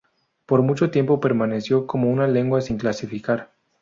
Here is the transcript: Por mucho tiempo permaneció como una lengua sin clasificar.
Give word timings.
Por 0.47 0.63
mucho 0.63 0.89
tiempo 0.89 1.19
permaneció 1.19 1.85
como 1.85 2.09
una 2.09 2.25
lengua 2.27 2.61
sin 2.61 2.79
clasificar. 2.79 3.51